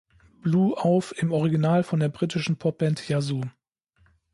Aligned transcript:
Blue" 0.41 0.73
auf, 0.79 1.15
im 1.19 1.31
Original 1.31 1.83
von 1.83 1.99
der 1.99 2.09
britischen 2.09 2.55
Popband 2.57 3.07
Yazoo. 3.07 3.41